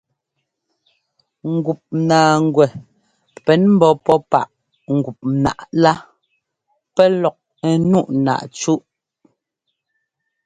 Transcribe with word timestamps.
Ŋgup 1.53 1.81
naaŋgwɛ 2.07 2.65
pɛn 3.45 3.61
ḿbɔ́ 3.75 3.91
pɔ́ 4.05 4.17
páꞌ 4.31 4.51
gup 5.03 5.19
nǎꞌá 5.43 5.65
lá 5.83 5.93
pɛ́ 6.95 7.07
lɔk 7.21 7.37
ńnuꞌ 7.81 8.07
náꞌ 8.25 8.43
cúꞌ. 8.59 8.83